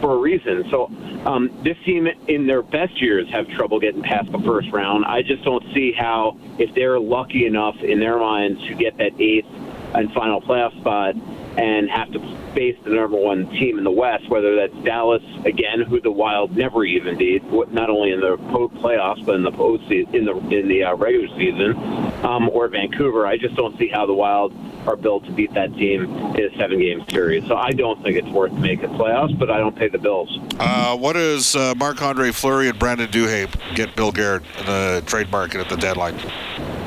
for 0.00 0.14
a 0.14 0.18
reason. 0.18 0.64
So 0.70 0.86
um, 1.24 1.60
this 1.62 1.76
team, 1.84 2.08
in 2.26 2.46
their 2.46 2.62
best 2.62 3.00
years, 3.00 3.28
have 3.30 3.48
trouble 3.48 3.80
getting 3.80 4.02
past 4.02 4.30
the 4.32 4.38
first 4.40 4.70
round. 4.72 5.04
I 5.04 5.22
just 5.22 5.44
don't 5.44 5.64
see 5.74 5.92
how, 5.92 6.36
if 6.58 6.74
they're 6.74 7.00
lucky 7.00 7.46
enough 7.46 7.76
in 7.82 8.00
their 8.00 8.18
minds 8.18 8.60
to 8.66 8.74
get 8.74 8.96
that 8.98 9.20
eighth 9.20 9.46
and 9.94 10.12
final 10.12 10.40
playoff 10.40 10.78
spot 10.80 11.14
and 11.58 11.90
have 11.90 12.10
to 12.12 12.20
face 12.54 12.76
the 12.84 12.90
number 12.90 13.16
one 13.16 13.50
team 13.50 13.78
in 13.78 13.84
the 13.84 13.90
West, 13.90 14.28
whether 14.30 14.54
that's 14.54 14.74
Dallas 14.84 15.22
again, 15.44 15.82
who 15.82 16.00
the 16.00 16.10
Wild 16.10 16.56
never 16.56 16.84
even 16.84 17.18
beat, 17.18 17.42
not 17.72 17.90
only 17.90 18.12
in 18.12 18.20
the 18.20 18.36
playoffs 18.36 19.24
but 19.26 19.34
in 19.34 19.42
the 19.42 19.50
postseason, 19.50 20.14
in 20.14 20.24
the 20.24 20.36
in 20.56 20.68
the 20.68 20.84
uh, 20.84 20.94
regular 20.94 21.28
season, 21.36 21.76
um, 22.24 22.48
or 22.50 22.68
Vancouver. 22.68 23.26
I 23.26 23.36
just 23.36 23.56
don't 23.56 23.76
see 23.76 23.88
how 23.88 24.06
the 24.06 24.14
Wild 24.14 24.54
are 24.86 24.96
built 24.96 25.24
to 25.26 25.32
beat 25.32 25.52
that 25.54 25.74
team 25.74 26.04
in 26.36 26.44
a 26.44 26.56
seven-game 26.56 27.04
series. 27.10 27.44
So 27.46 27.56
I 27.56 27.72
don't 27.72 28.00
think 28.02 28.16
it's 28.16 28.28
worth 28.28 28.52
making 28.52 28.90
playoffs, 28.90 29.36
but 29.36 29.50
I 29.50 29.58
don't 29.58 29.76
pay 29.76 29.88
the 29.88 29.98
bills. 29.98 30.38
Uh, 30.58 30.96
what 30.96 31.14
does 31.14 31.56
uh, 31.56 31.74
Marc-Andre 31.76 32.30
Fleury 32.30 32.68
and 32.68 32.78
Brandon 32.78 33.08
Duhaime 33.08 33.52
get 33.74 33.94
Bill 33.96 34.12
Guerin 34.12 34.42
in 34.60 34.66
the 34.66 35.02
trade 35.06 35.30
market 35.30 35.60
at 35.60 35.68
the 35.68 35.76
deadline? 35.76 36.18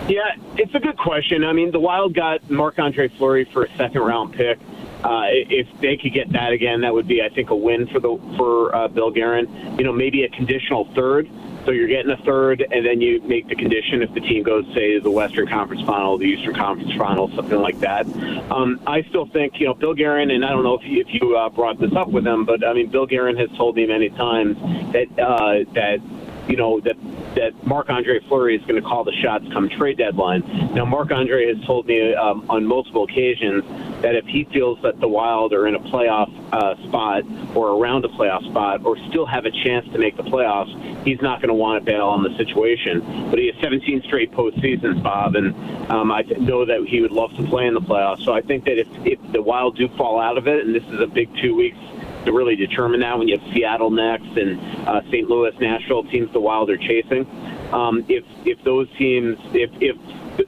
Yeah, 0.08 0.36
it's 0.58 0.74
a 0.75 0.79
good 0.79 0.98
question. 0.98 1.43
I 1.43 1.53
mean, 1.53 1.72
the 1.72 1.79
Wild 1.79 2.13
got 2.13 2.50
Marc 2.50 2.79
Andre 2.79 3.08
Fleury 3.08 3.46
for 3.46 3.63
a 3.63 3.77
second 3.77 4.01
round 4.01 4.34
pick. 4.34 4.60
Uh, 5.03 5.25
if 5.29 5.67
they 5.79 5.98
could 5.98 6.13
get 6.13 6.31
that 6.31 6.51
again, 6.51 6.81
that 6.81 6.93
would 6.93 7.08
be, 7.08 7.22
I 7.24 7.29
think, 7.29 7.50
a 7.50 7.55
win 7.55 7.88
for 7.88 8.00
the 8.00 8.20
for 8.38 8.75
uh, 8.75 8.88
Bill 8.88 9.10
Guerin. 9.10 9.48
You 9.77 9.84
know, 9.84 9.93
maybe 9.93 10.24
a 10.24 10.29
conditional 10.29 10.86
third. 10.93 11.29
So 11.65 11.72
you're 11.72 11.88
getting 11.88 12.12
a 12.12 12.17
third, 12.17 12.65
and 12.72 12.86
then 12.86 13.01
you 13.01 13.22
make 13.22 13.48
the 13.48 13.55
condition 13.55 14.01
if 14.01 14.12
the 14.15 14.20
team 14.20 14.41
goes, 14.41 14.65
say, 14.74 14.96
to 14.96 15.00
the 15.00 15.12
Western 15.12 15.48
Conference 15.48 15.84
Final, 15.84 16.17
the 16.17 16.25
Eastern 16.25 16.55
Conference 16.55 16.91
Final, 16.98 17.29
something 17.36 17.60
like 17.60 17.79
that. 17.81 18.08
Um, 18.51 18.79
I 18.88 19.03
still 19.03 19.27
think, 19.27 19.60
you 19.60 19.67
know, 19.67 19.75
Bill 19.75 19.93
Guerin, 19.93 20.31
and 20.31 20.43
I 20.43 20.50
don't 20.50 20.63
know 20.63 20.74
if 20.74 20.84
you, 20.84 21.01
if 21.01 21.13
you 21.13 21.38
uh, 21.38 21.50
brought 21.50 21.79
this 21.79 21.93
up 21.93 22.08
with 22.08 22.25
him, 22.25 22.46
but 22.46 22.65
I 22.65 22.74
mean, 22.74 22.89
Bill 22.89 23.05
Guerin 23.05 23.38
has 23.38 23.50
told 23.58 23.75
me 23.75 23.86
many 23.86 24.10
times 24.10 24.58
that 24.93 25.08
uh, 25.20 25.72
that 25.74 26.00
you 26.48 26.58
know 26.58 26.80
that 26.82 26.98
that 27.36 27.66
Marc 27.66 27.90
Andre 27.90 28.20
Fleury 28.28 28.56
is 28.56 28.62
going 28.66 28.82
to 28.82 28.88
call 28.88 29.04
the 29.04 29.14
shots 29.14 29.46
come 29.54 29.70
trade 29.70 29.98
deadline. 29.98 30.42
Now, 30.74 30.86
Marc 30.86 31.12
Andre 31.12 31.54
has 31.54 31.64
told 31.66 31.88
me 31.88 32.14
um, 32.14 32.46
on 32.50 32.66
multiple 32.66 33.04
occasions 33.06 33.64
that 34.02 34.16
if 34.16 34.26
he 34.26 34.44
feels 34.46 34.82
that 34.82 35.00
the 35.00 35.08
Wild 35.08 35.54
are 35.54 35.68
in 35.68 35.76
a 35.76 35.80
playoff 35.80 36.30
uh, 36.52 36.76
spot 36.88 37.24
or 37.56 37.70
around 37.70 38.04
a 38.04 38.10
playoff 38.10 38.44
spot 38.50 38.84
or 38.86 38.98
still 39.10 39.26
have 39.26 39.46
a 39.46 39.52
chance 39.52 39.88
to 39.94 39.98
make 39.98 40.18
the 40.18 40.24
playoffs, 40.24 40.72
he's 41.06 41.22
not 41.22 41.42
going 41.42 41.50
to 41.50 41.54
want 41.54 41.84
to 41.84 41.92
bail 41.92 42.08
on 42.08 42.24
the 42.24 42.36
situation. 42.38 43.30
But 43.30 43.40
he 43.40 43.48
has 43.48 43.56
17 43.62 44.02
straight 44.04 44.32
postseasons, 44.32 45.02
Bob, 45.02 45.36
and 45.36 45.56
um, 45.90 46.12
I 46.12 46.24
know 46.24 46.66
that 46.66 46.86
he 46.88 47.02
would 47.02 47.12
love 47.12 47.34
to 47.38 47.44
play 47.44 47.68
in 47.68 47.74
the 47.74 47.82
playoffs. 47.82 48.26
So 48.26 48.34
I 48.34 48.42
think 48.42 48.66
that 48.66 48.78
if, 48.78 48.88
if 49.06 49.20
the 49.32 49.42
Wild 49.42 49.78
do 49.78 49.88
fall 49.90 50.20
out 50.20 50.38
of 50.38 50.48
it, 50.48 50.66
and 50.66 50.76
this 50.76 50.84
is 50.84 51.00
a 51.00 51.08
big 51.08 51.30
two 51.38 51.56
weeks 51.56 51.78
to 52.25 52.32
really 52.32 52.56
determine 52.56 53.00
that 53.01 53.18
when 53.18 53.28
you 53.28 53.38
have 53.38 53.54
Seattle 53.54 53.90
next 53.90 54.38
and 54.38 54.60
uh, 54.88 55.01
St. 55.08 55.30
Louis, 55.30 55.51
Nashville 55.60 56.04
teams 56.04 56.32
the 56.34 56.40
Wild 56.40 56.70
are 56.70 56.78
chasing. 56.78 57.25
Um, 57.74 58.06
if 58.10 58.24
if 58.46 58.63
those 58.63 58.88
teams, 58.98 59.38
if 59.54 59.72
if 59.82 59.96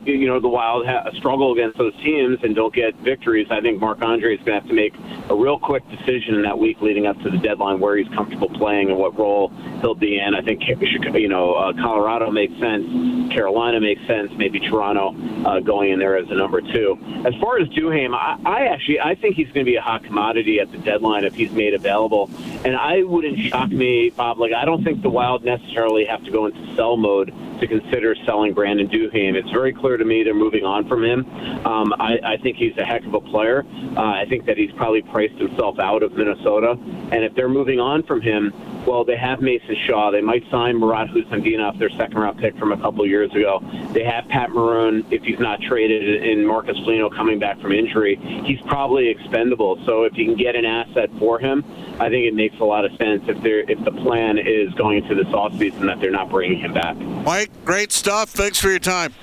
you 0.01 0.27
know 0.27 0.39
the 0.39 0.47
Wild 0.47 0.85
ha- 0.85 1.09
struggle 1.13 1.53
against 1.53 1.77
those 1.77 1.95
teams 2.03 2.39
and 2.43 2.55
don't 2.55 2.73
get 2.73 2.95
victories, 2.97 3.47
I 3.49 3.61
think 3.61 3.79
Marc 3.79 4.01
Andre 4.01 4.35
is 4.35 4.39
going 4.39 4.53
to 4.53 4.59
have 4.61 4.67
to 4.67 4.73
make 4.73 4.93
a 5.29 5.35
real 5.35 5.59
quick 5.59 5.83
decision 5.89 6.35
in 6.35 6.43
that 6.43 6.57
week 6.57 6.81
leading 6.81 7.07
up 7.07 7.19
to 7.21 7.29
the 7.29 7.37
deadline 7.37 7.79
where 7.79 7.97
he's 7.97 8.07
comfortable 8.09 8.49
playing 8.49 8.89
and 8.89 8.97
what 8.97 9.17
role 9.17 9.49
he'll 9.81 9.95
be 9.95 10.19
in. 10.19 10.35
I 10.35 10.41
think 10.41 10.61
you 10.67 11.27
know 11.27 11.53
uh, 11.53 11.73
Colorado 11.73 12.31
makes 12.31 12.57
sense, 12.59 13.33
Carolina 13.33 13.79
makes 13.79 14.05
sense, 14.07 14.31
maybe 14.37 14.59
Toronto 14.59 15.15
uh, 15.45 15.59
going 15.59 15.91
in 15.91 15.99
there 15.99 16.17
as 16.17 16.29
a 16.29 16.35
number 16.35 16.61
two. 16.61 16.97
As 17.25 17.33
far 17.35 17.59
as 17.59 17.67
Duhaime, 17.69 18.13
I, 18.15 18.39
I 18.45 18.65
actually 18.67 18.99
I 18.99 19.15
think 19.15 19.35
he's 19.35 19.47
going 19.47 19.65
to 19.65 19.71
be 19.71 19.75
a 19.75 19.81
hot 19.81 20.03
commodity 20.03 20.59
at 20.59 20.71
the 20.71 20.77
deadline 20.77 21.23
if 21.23 21.35
he's 21.35 21.51
made 21.51 21.73
available, 21.73 22.29
and 22.65 22.75
I 22.75 23.03
wouldn't 23.03 23.39
shock 23.39 23.69
me, 23.69 24.09
Bob. 24.09 24.39
Like 24.39 24.53
I 24.53 24.65
don't 24.65 24.83
think 24.83 25.01
the 25.01 25.09
Wild 25.09 25.43
necessarily 25.43 26.05
have 26.05 26.23
to 26.25 26.31
go 26.31 26.45
into 26.45 26.75
sell 26.75 26.97
mode 26.97 27.33
to 27.59 27.67
consider 27.67 28.15
selling 28.25 28.53
Brandon 28.53 28.87
Duhaime. 28.87 29.35
It's 29.35 29.49
very 29.51 29.73
clear 29.73 29.97
to 29.97 30.05
me 30.05 30.23
they're 30.23 30.33
moving 30.33 30.65
on 30.65 30.87
from 30.87 31.03
him. 31.03 31.25
Um, 31.65 31.93
I, 31.99 32.19
I 32.23 32.37
think 32.37 32.57
he's 32.57 32.77
a 32.77 32.85
heck 32.85 33.05
of 33.05 33.13
a 33.13 33.21
player. 33.21 33.65
Uh, 33.95 34.01
I 34.01 34.25
think 34.27 34.45
that 34.45 34.57
he's 34.57 34.71
probably 34.73 35.01
priced 35.01 35.35
himself 35.35 35.79
out 35.79 36.03
of 36.03 36.13
Minnesota. 36.13 36.71
And 37.11 37.23
if 37.23 37.35
they're 37.35 37.49
moving 37.49 37.79
on 37.79 38.03
from 38.03 38.21
him, 38.21 38.53
well, 38.85 39.05
they 39.05 39.15
have 39.15 39.41
Mason 39.41 39.75
Shaw. 39.87 40.11
They 40.11 40.21
might 40.21 40.49
sign 40.51 40.77
Murat 40.77 41.09
Hussein 41.09 41.43
their 41.77 41.89
second 41.89 42.17
round 42.17 42.39
pick 42.39 42.57
from 42.57 42.71
a 42.71 42.77
couple 42.77 43.05
years 43.05 43.31
ago. 43.31 43.61
They 43.93 44.03
have 44.03 44.27
Pat 44.27 44.49
Maroon, 44.51 45.05
if 45.11 45.23
he's 45.23 45.39
not 45.39 45.61
traded, 45.61 46.23
and 46.23 46.47
Marcus 46.47 46.77
Foligno 46.79 47.09
coming 47.09 47.39
back 47.39 47.59
from 47.59 47.71
injury. 47.71 48.15
He's 48.45 48.61
probably 48.61 49.09
expendable. 49.09 49.83
So 49.85 50.03
if 50.03 50.17
you 50.17 50.25
can 50.25 50.35
get 50.35 50.55
an 50.55 50.65
asset 50.65 51.09
for 51.19 51.39
him, 51.39 51.63
I 51.99 52.09
think 52.09 52.25
it 52.25 52.33
makes 52.33 52.59
a 52.59 52.65
lot 52.65 52.85
of 52.85 52.95
sense 52.97 53.23
if 53.27 53.41
they're 53.41 53.59
if 53.69 53.83
the 53.83 53.91
plan 53.91 54.37
is 54.37 54.73
going 54.73 55.03
into 55.03 55.15
this 55.15 55.27
offseason 55.27 55.85
that 55.87 55.99
they're 55.99 56.11
not 56.11 56.29
bringing 56.29 56.59
him 56.59 56.73
back. 56.73 56.97
Mike, 56.97 57.42
great 57.65 57.91
stuff. 57.91 58.29
Thanks 58.29 58.59
for 58.59 58.69
your 58.69 58.79
time. 58.79 59.13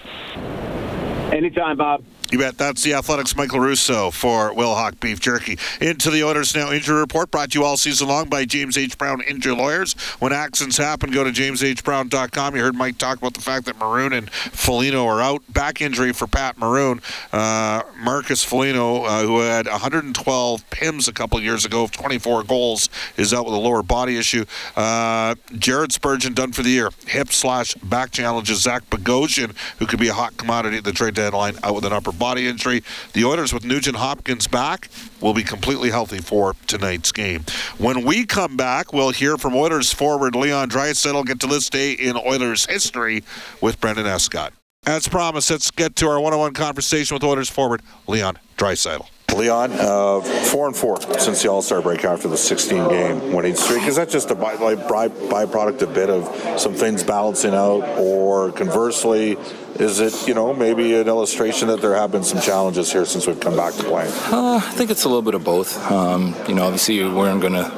Anytime, 1.33 1.77
Bob. 1.77 2.03
You 2.31 2.39
bet. 2.39 2.57
That's 2.57 2.85
the 2.85 2.95
Athletic's 2.95 3.35
Michael 3.35 3.59
Russo 3.59 4.13
for 4.13 4.53
Wilhauk 4.53 5.01
Beef 5.01 5.19
Jerky. 5.19 5.59
Into 5.81 6.11
the 6.11 6.23
Oilers 6.23 6.55
Now 6.55 6.71
injury 6.71 7.01
report 7.01 7.33
brought 7.33 7.51
to 7.51 7.59
you 7.59 7.65
all 7.65 7.77
season 7.77 8.07
long 8.07 8.29
by 8.29 8.45
James 8.45 8.79
H. 8.79 8.97
Brown 8.97 9.21
Injury 9.23 9.53
Lawyers. 9.53 9.95
When 10.21 10.33
accidents 10.33 10.77
happen, 10.77 11.11
go 11.11 11.25
to 11.25 11.31
jameshbrown.com. 11.31 12.55
You 12.55 12.63
heard 12.63 12.77
Mike 12.77 12.99
talk 12.99 13.19
about 13.19 13.35
the 13.35 13.41
fact 13.41 13.67
that 13.67 13.79
Maroon 13.79 14.13
and 14.13 14.31
Foligno 14.31 15.07
are 15.07 15.21
out. 15.21 15.43
Back 15.49 15.81
injury 15.81 16.13
for 16.13 16.29
Pat 16.29 16.57
Maroon. 16.57 17.01
Uh, 17.33 17.83
Marcus 17.99 18.45
Foligno, 18.45 19.03
uh, 19.03 19.23
who 19.23 19.41
had 19.41 19.67
112 19.67 20.71
PIMs 20.71 21.09
a 21.09 21.13
couple 21.13 21.41
years 21.41 21.65
ago, 21.65 21.89
24 21.89 22.45
goals, 22.45 22.89
is 23.17 23.35
out 23.35 23.45
with 23.45 23.55
a 23.55 23.59
lower 23.59 23.83
body 23.83 24.17
issue. 24.17 24.45
Uh, 24.77 25.35
Jared 25.59 25.93
Spurgeon 25.93 26.35
done 26.35 26.53
for 26.53 26.63
the 26.63 26.71
year. 26.71 26.91
Hip 27.09 27.33
slash 27.33 27.75
back 27.75 28.13
challenges. 28.13 28.63
Zach 28.63 28.89
Bogosian, 28.89 29.57
who 29.79 29.87
could 29.87 29.99
be 29.99 30.09
a 30.09 30.15
hot 30.15 30.37
commodity 30.37 30.77
at 30.77 30.85
the 30.85 30.93
trade 30.93 31.15
deadline, 31.15 31.57
out 31.65 31.75
with 31.75 31.85
an 31.85 31.93
upper 31.93 32.13
body 32.21 32.47
injury. 32.47 32.85
The 33.15 33.25
Oilers, 33.25 33.53
with 33.53 33.65
Nugent 33.65 33.97
Hopkins 33.97 34.47
back, 34.47 34.89
will 35.21 35.35
be 35.35 35.43
completely 35.43 35.91
healthy 35.91 36.19
for 36.19 36.55
tonight's 36.69 37.11
game. 37.11 37.45
When 37.79 38.05
we 38.05 38.25
come 38.25 38.57
back, 38.57 38.93
we'll 38.93 39.11
hear 39.11 39.37
from 39.37 39.57
Oilers 39.57 39.93
forward 39.93 40.37
Leon 40.37 40.71
Draisaitl 40.71 41.27
get 41.27 41.41
to 41.41 41.49
this 41.49 41.69
day 41.69 41.95
in 41.95 42.17
Oilers 42.17 42.67
history 42.67 43.25
with 43.61 43.81
Brendan 43.81 44.07
Escott. 44.07 44.53
As 44.87 45.09
promised, 45.09 45.51
let's 45.51 45.71
get 45.71 45.97
to 45.97 46.07
our 46.07 46.21
one-on-one 46.21 46.55
conversation 46.55 47.15
with 47.15 47.25
Oilers 47.25 47.51
forward 47.51 47.83
Leon 48.07 48.39
Draisaitl. 48.57 49.07
Leon, 49.37 49.73
uh, 49.73 50.21
four 50.21 50.67
and 50.67 50.77
four 50.77 51.01
since 51.19 51.43
the 51.43 51.51
All 51.51 51.63
Star 51.63 51.81
break 51.81 52.05
after 52.05 52.29
the 52.29 52.37
16 52.37 52.89
game 52.89 53.33
winning 53.33 53.55
streak. 53.55 53.85
Is 53.85 53.97
that 53.97 54.09
just 54.09 54.31
a 54.31 54.35
by, 54.35 54.57
by, 54.57 55.09
byproduct 55.09 55.83
a 55.83 55.87
bit 55.87 56.11
of 56.11 56.61
some 56.61 56.75
things 56.75 57.03
balancing 57.03 57.55
out, 57.55 57.83
or 57.99 58.53
conversely, 58.53 59.37
is 59.77 60.01
it 60.01 60.29
you 60.29 60.35
know 60.35 60.53
maybe 60.53 60.95
an 60.95 61.09
illustration 61.09 61.69
that 61.69 61.81
there 61.81 61.95
have 61.95 62.13
been 62.13 62.25
some 62.25 62.41
challenges 62.41 62.93
here 62.93 63.05
since 63.05 63.27
we've 63.27 63.41
come 63.41 63.57
back 63.57 63.75
to 63.75 63.85
playing? 63.85 64.13
Uh, 64.31 64.61
I 64.63 64.73
think 64.73 64.91
it's 64.91 65.05
a 65.05 65.09
little 65.09 65.23
bit 65.23 65.35
of 65.35 65.45
both. 65.45 65.79
Um, 65.91 66.35
you 66.49 66.55
know, 66.55 66.65
obviously 66.65 67.03
we 67.03 67.13
weren't 67.13 67.41
going 67.41 67.55
to 67.55 67.71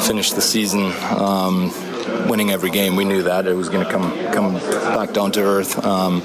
finish 0.00 0.32
the 0.32 0.42
season. 0.42 0.92
Um, 1.16 1.72
winning 2.28 2.50
every 2.50 2.70
game, 2.70 2.96
we 2.96 3.04
knew 3.04 3.22
that 3.22 3.46
it 3.46 3.54
was 3.54 3.68
going 3.68 3.84
to 3.84 3.90
come 3.90 4.10
come 4.32 4.54
back 4.54 5.12
down 5.12 5.32
to 5.32 5.42
earth. 5.42 5.84
Um, 5.84 6.20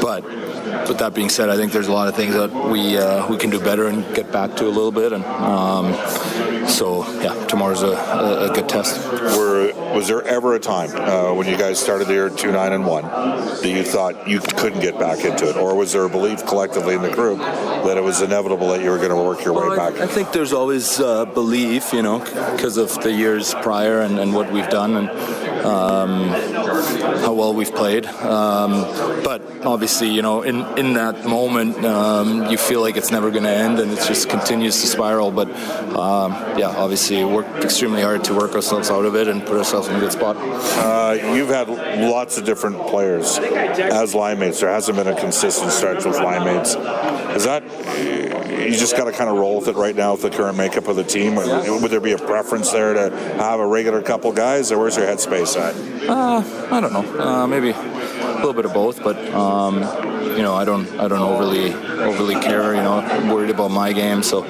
but 0.00 0.24
with 0.88 0.98
that 0.98 1.14
being 1.14 1.28
said, 1.28 1.48
I 1.48 1.56
think 1.56 1.72
there's 1.72 1.88
a 1.88 1.92
lot 1.92 2.08
of 2.08 2.16
things 2.16 2.34
that 2.34 2.52
we 2.52 2.96
uh, 2.96 3.28
we 3.28 3.36
can 3.36 3.50
do 3.50 3.60
better 3.60 3.88
and 3.88 4.02
get 4.14 4.32
back 4.32 4.56
to 4.56 4.66
a 4.66 4.68
little 4.68 4.92
bit. 4.92 5.12
And 5.12 5.24
um, 5.24 5.94
so, 6.68 7.08
yeah, 7.20 7.46
tomorrow's 7.46 7.82
a, 7.82 7.88
a, 7.88 8.50
a 8.50 8.54
good 8.54 8.68
test. 8.68 9.06
Were, 9.36 9.72
was 9.94 10.08
there 10.08 10.22
ever 10.22 10.54
a 10.54 10.60
time 10.60 10.90
uh, 10.94 11.34
when 11.34 11.46
you 11.46 11.56
guys 11.56 11.78
started 11.78 12.08
the 12.08 12.14
year 12.14 12.30
two 12.30 12.52
nine 12.52 12.72
and 12.72 12.86
one 12.86 13.04
that 13.04 13.64
you 13.64 13.82
thought 13.82 14.28
you 14.28 14.40
couldn't 14.40 14.80
get 14.80 14.98
back 14.98 15.24
into 15.24 15.48
it, 15.48 15.56
or 15.56 15.74
was 15.74 15.92
there 15.92 16.04
a 16.04 16.08
belief 16.08 16.46
collectively 16.46 16.94
in 16.94 17.02
the 17.02 17.10
group 17.10 17.38
that 17.38 17.96
it 17.96 18.02
was 18.02 18.22
inevitable 18.22 18.68
that 18.68 18.82
you 18.82 18.90
were 18.90 18.98
going 18.98 19.10
to 19.10 19.16
work 19.16 19.44
your 19.44 19.54
well, 19.54 19.70
way 19.70 19.76
back? 19.76 20.00
I, 20.00 20.04
I, 20.04 20.06
think 20.06 20.32
there's 20.32 20.52
always 20.52 21.00
uh, 21.00 21.24
belief, 21.26 21.92
you 21.92 22.02
know, 22.02 22.18
because 22.18 22.76
of 22.76 23.02
the 23.02 23.12
years 23.12 23.54
prior 23.54 24.00
and, 24.00 24.18
and 24.18 24.34
what 24.34 24.50
we've 24.52 24.68
done 24.68 24.96
and. 24.96 25.57
Um, 25.68 26.28
how 27.20 27.34
well 27.34 27.54
we've 27.54 27.74
played. 27.74 28.06
Um, 28.06 28.72
but 29.22 29.42
obviously, 29.64 30.08
you 30.08 30.22
know, 30.22 30.42
in, 30.42 30.64
in 30.78 30.94
that 30.94 31.24
moment, 31.24 31.84
um, 31.84 32.46
you 32.46 32.56
feel 32.56 32.80
like 32.80 32.96
it's 32.96 33.10
never 33.10 33.30
going 33.30 33.44
to 33.44 33.50
end 33.50 33.78
and 33.78 33.92
it 33.92 34.06
just 34.06 34.28
continues 34.28 34.80
to 34.80 34.86
spiral. 34.86 35.30
But 35.30 35.48
um, 35.94 36.32
yeah, 36.58 36.74
obviously, 36.76 37.24
worked 37.24 37.64
extremely 37.64 38.02
hard 38.02 38.24
to 38.24 38.34
work 38.34 38.54
ourselves 38.54 38.90
out 38.90 39.04
of 39.04 39.14
it 39.14 39.28
and 39.28 39.44
put 39.44 39.56
ourselves 39.56 39.88
in 39.88 39.96
a 39.96 40.00
good 40.00 40.12
spot. 40.12 40.36
Uh, 40.38 41.12
you've 41.34 41.48
had 41.48 41.68
lots 41.68 42.38
of 42.38 42.44
different 42.44 42.78
players 42.88 43.38
as 43.38 44.14
line 44.14 44.38
mates. 44.38 44.60
There 44.60 44.70
hasn't 44.70 44.96
been 44.96 45.08
a 45.08 45.18
consistent 45.18 45.70
stretch 45.72 46.04
with 46.04 46.16
line 46.16 46.44
mates. 46.44 46.74
Is 47.36 47.44
that 47.44 47.62
you 48.68 48.78
just 48.78 48.96
got 48.96 49.04
to 49.04 49.12
kind 49.12 49.30
of 49.30 49.36
roll 49.36 49.58
with 49.58 49.68
it 49.68 49.76
right 49.76 49.96
now 49.96 50.12
with 50.12 50.22
the 50.22 50.30
current 50.30 50.56
makeup 50.56 50.88
of 50.88 50.96
the 50.96 51.04
team? 51.04 51.34
Would 51.34 51.90
there 51.90 52.00
be 52.00 52.12
a 52.12 52.18
preference 52.18 52.70
there 52.70 52.94
to 52.94 53.16
have 53.36 53.60
a 53.60 53.66
regular 53.66 54.02
couple 54.02 54.32
guys, 54.32 54.70
or 54.70 54.78
where's 54.78 54.96
your 54.96 55.06
headspace 55.06 55.56
at? 55.56 55.74
Uh, 56.08 56.42
I 56.74 56.80
don't 56.80 56.92
know. 56.92 57.20
Uh, 57.20 57.46
maybe 57.46 57.70
a 57.70 58.34
little 58.36 58.52
bit 58.52 58.64
of 58.64 58.74
both, 58.74 59.02
but 59.02 59.16
um, 59.34 59.76
you 60.36 60.42
know, 60.42 60.54
I 60.54 60.64
don't, 60.64 60.86
I 61.00 61.08
don't 61.08 61.20
overly, 61.20 61.72
overly 61.72 62.34
care. 62.34 62.74
You 62.74 62.82
know, 62.82 62.98
I'm 62.98 63.28
worried 63.28 63.50
about 63.50 63.70
my 63.70 63.92
game, 63.92 64.22
so 64.22 64.44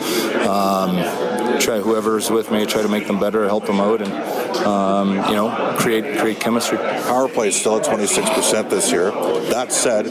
um, 0.49 0.97
try 1.59 1.81
whoever's 1.81 2.31
with 2.31 2.51
me, 2.51 2.67
try 2.67 2.83
to 2.83 2.89
make 2.89 3.07
them 3.07 3.19
better, 3.19 3.47
help 3.47 3.67
them 3.67 3.81
out, 3.81 4.03
and 4.03 4.13
um, 4.67 5.17
you 5.29 5.35
know, 5.35 5.75
create, 5.79 6.19
create 6.19 6.41
chemistry. 6.41 6.79
Power 6.79 7.29
play 7.29 7.49
is 7.49 7.57
still 7.57 7.79
at 7.79 7.85
26% 7.85 8.71
this 8.71 8.91
year. 8.91 9.11
That 9.51 9.73
said, 9.73 10.07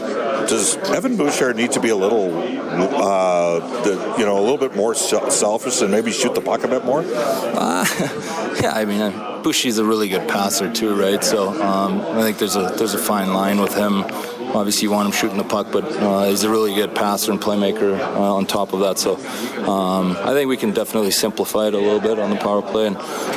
does 0.48 0.76
Evan 0.76 1.16
Bouchard 1.16 1.56
need 1.56 1.72
to 1.72 1.80
be 1.80 1.90
a 1.90 1.96
little, 1.96 2.36
uh, 2.36 3.60
the, 3.82 4.14
you 4.18 4.24
know, 4.24 4.38
a 4.38 4.42
little 4.42 4.58
bit 4.58 4.74
more 4.74 4.94
selfish 4.94 5.80
and 5.80 5.90
maybe 5.90 6.10
shoot 6.10 6.34
the 6.34 6.40
puck 6.40 6.64
a 6.64 6.68
bit 6.68 6.84
more? 6.84 7.02
Uh, 7.06 7.86
yeah, 8.62 8.72
I 8.74 8.84
mean, 8.84 9.00
uh, 9.00 9.40
Bushy's 9.42 9.78
a 9.78 9.84
really 9.84 10.08
good 10.08 10.28
passer 10.28 10.72
too, 10.72 10.94
right? 10.94 11.22
So 11.22 11.50
um, 11.62 12.00
I 12.00 12.22
think 12.22 12.38
there's 12.38 12.56
a 12.56 12.72
there's 12.76 12.94
a 12.94 12.98
fine 12.98 13.32
line 13.32 13.60
with 13.60 13.74
him 13.74 14.02
obviously 14.54 14.84
you 14.84 14.90
want 14.90 15.06
him 15.06 15.12
shooting 15.12 15.38
the 15.38 15.44
puck, 15.44 15.68
but 15.72 15.84
uh, 15.84 16.24
he's 16.24 16.44
a 16.44 16.50
really 16.50 16.74
good 16.74 16.94
passer 16.94 17.30
and 17.32 17.40
playmaker 17.40 17.98
uh, 17.98 18.34
on 18.34 18.46
top 18.46 18.72
of 18.72 18.80
that. 18.80 18.98
So 18.98 19.16
um, 19.68 20.16
I 20.18 20.32
think 20.32 20.48
we 20.48 20.56
can 20.56 20.72
definitely 20.72 21.10
simplify 21.10 21.68
it 21.68 21.74
a 21.74 21.78
little 21.78 22.00
bit 22.00 22.18
on 22.18 22.30
the 22.30 22.36
power 22.36 22.62
play 22.62 22.88
and 22.88 22.96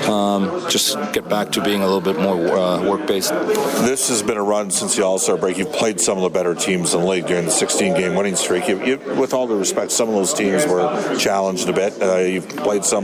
um, 0.10 0.70
just 0.70 0.96
get 1.14 1.28
back 1.28 1.52
to 1.54 1.64
being 1.64 1.82
a 1.82 1.86
little 1.86 2.02
bit 2.02 2.20
more 2.20 2.58
uh, 2.58 2.84
work 2.84 3.06
based. 3.08 3.32
This 3.32 4.10
has 4.10 4.24
been 4.24 4.38
a 4.38 4.44
run 4.44 4.72
since 4.72 4.96
the 4.96 5.06
All 5.06 5.20
Star 5.20 5.38
break. 5.38 5.58
You've 5.58 5.74
played 5.74 6.00
some 6.00 6.18
of 6.18 6.24
the 6.24 6.30
better 6.30 6.56
teams 6.56 6.94
in 6.94 7.02
the 7.02 7.08
league 7.08 7.28
during 7.28 7.46
the 7.46 7.52
16 7.52 7.94
game 7.96 8.16
winning 8.16 8.36
streak. 8.36 8.68
You, 8.68 8.84
you, 8.84 8.98
with 9.20 9.34
all 9.34 9.48
due 9.48 9.58
respect, 9.58 9.92
some 9.92 10.08
of 10.10 10.16
those 10.16 10.34
teams 10.34 10.66
were 10.66 11.18
challenged 11.18 11.68
a 11.70 11.74
bit. 11.74 12.02
Uh, 12.02 12.18
you've 12.18 12.50
played 12.50 12.86
some. 12.86 13.04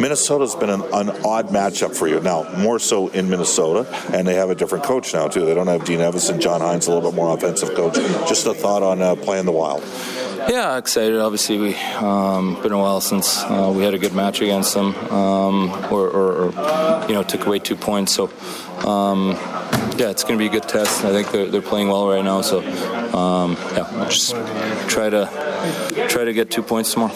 Minnesota's 0.00 0.54
been 0.54 0.70
an, 0.70 0.82
an 0.92 1.10
odd 1.24 1.48
matchup 1.48 1.96
for 1.96 2.06
you 2.06 2.20
now, 2.20 2.50
more 2.56 2.78
so 2.78 3.08
in 3.08 3.28
Minnesota, 3.28 3.88
and 4.12 4.26
they 4.26 4.34
have 4.34 4.50
a 4.50 4.54
different 4.54 4.84
coach 4.84 5.12
now 5.12 5.28
too. 5.28 5.44
They 5.44 5.54
don't 5.54 5.66
have 5.66 5.84
Dean 5.84 5.98
Evason, 5.98 6.40
John 6.40 6.60
Hynes 6.60 6.86
a 6.86 6.92
little 6.92 7.10
bit 7.10 7.16
more 7.16 7.34
offensive 7.34 7.47
offensive 7.48 7.74
coach. 7.74 7.94
Just 8.28 8.46
a 8.46 8.54
thought 8.54 8.82
on 8.82 9.00
uh, 9.00 9.16
playing 9.16 9.46
the 9.46 9.52
Wild. 9.52 9.82
Yeah, 10.48 10.78
excited. 10.78 11.18
Obviously, 11.18 11.58
we 11.58 11.74
um, 11.96 12.60
been 12.62 12.72
a 12.72 12.78
while 12.78 13.00
since 13.00 13.42
uh, 13.42 13.72
we 13.74 13.84
had 13.84 13.94
a 13.94 13.98
good 13.98 14.14
match 14.14 14.40
against 14.40 14.74
them, 14.74 14.94
um, 15.12 15.70
or, 15.92 16.08
or, 16.08 16.32
or, 16.32 17.06
you 17.08 17.14
know 17.14 17.22
took 17.22 17.46
away 17.46 17.58
two 17.58 17.76
points. 17.76 18.12
So 18.12 18.30
um, 18.86 19.30
yeah, 19.98 20.10
it's 20.10 20.22
going 20.22 20.38
to 20.38 20.38
be 20.38 20.46
a 20.46 20.50
good 20.50 20.68
test. 20.68 21.04
I 21.04 21.10
think 21.10 21.30
they're, 21.32 21.46
they're 21.46 21.60
playing 21.60 21.88
well 21.88 22.08
right 22.08 22.24
now. 22.24 22.40
So 22.42 22.60
um, 23.14 23.56
yeah, 23.74 24.06
just 24.08 24.30
try 24.88 25.10
to 25.10 25.26
try 26.08 26.24
to 26.24 26.32
get 26.32 26.50
two 26.50 26.62
points 26.62 26.92
tomorrow. 26.92 27.14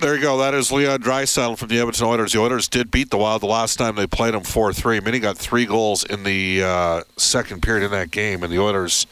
There 0.00 0.14
you 0.14 0.22
go. 0.22 0.38
That 0.38 0.54
is 0.54 0.72
Leon 0.72 1.02
Draisaitl 1.02 1.58
from 1.58 1.68
the 1.68 1.78
Edmonton 1.78 2.06
Oilers. 2.06 2.32
The 2.32 2.40
Oilers 2.40 2.68
did 2.68 2.90
beat 2.90 3.10
the 3.10 3.18
Wild 3.18 3.42
the 3.42 3.46
last 3.46 3.76
time 3.76 3.96
they 3.96 4.06
played 4.06 4.32
them 4.32 4.44
4 4.44 4.72
3. 4.72 4.98
Minnie 5.00 5.20
got 5.20 5.36
three 5.36 5.66
goals 5.66 6.04
in 6.04 6.22
the 6.22 6.62
uh, 6.62 7.02
second 7.18 7.60
period 7.60 7.84
in 7.84 7.90
that 7.90 8.10
game, 8.10 8.42
and 8.42 8.50
the 8.50 8.58
Oilers, 8.58 9.06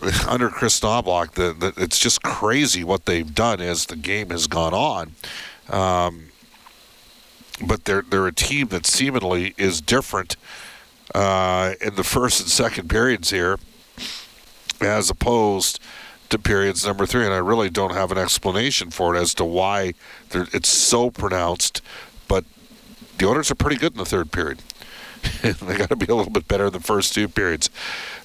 under 0.26 0.48
Kris 0.48 0.80
Knoblauch, 0.80 1.32
the, 1.32 1.52
the, 1.52 1.74
it's 1.76 1.98
just 1.98 2.22
crazy 2.22 2.82
what 2.82 3.04
they've 3.04 3.34
done 3.34 3.60
as 3.60 3.84
the 3.84 3.96
game 3.96 4.30
has 4.30 4.46
gone 4.46 4.72
on. 4.72 5.14
Um, 5.68 6.28
but 7.66 7.84
they're, 7.84 8.00
they're 8.00 8.26
a 8.26 8.32
team 8.32 8.68
that 8.68 8.86
seemingly 8.86 9.52
is 9.58 9.82
different 9.82 10.36
uh, 11.14 11.74
in 11.82 11.96
the 11.96 12.04
first 12.04 12.40
and 12.40 12.48
second 12.48 12.88
periods 12.88 13.28
here 13.28 13.58
as 14.80 15.10
opposed 15.10 15.80
to 16.30 16.38
periods 16.38 16.86
number 16.86 17.06
three, 17.06 17.24
and 17.24 17.34
I 17.34 17.38
really 17.38 17.70
don't 17.70 17.92
have 17.92 18.10
an 18.10 18.18
explanation 18.18 18.90
for 18.90 19.14
it 19.14 19.20
as 19.20 19.34
to 19.34 19.44
why 19.44 19.94
it's 20.32 20.68
so 20.68 21.10
pronounced. 21.10 21.80
But 22.28 22.44
the 23.18 23.26
Oilers 23.26 23.50
are 23.50 23.56
pretty 23.56 23.76
good 23.76 23.92
in 23.92 23.98
the 23.98 24.04
third 24.04 24.32
period. 24.32 24.60
they 25.42 25.76
got 25.76 25.88
to 25.88 25.96
be 25.96 26.06
a 26.06 26.14
little 26.14 26.32
bit 26.32 26.48
better 26.48 26.66
in 26.66 26.72
the 26.72 26.80
first 26.80 27.14
two 27.14 27.28
periods. 27.28 27.70